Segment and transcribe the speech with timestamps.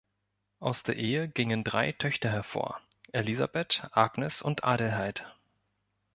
[0.59, 5.27] Aus der Ehe gingen drei Töchter hervor, Elisabeth, Agnes und Adelheid.